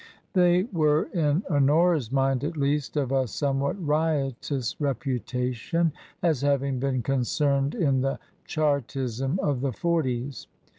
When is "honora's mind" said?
1.47-2.43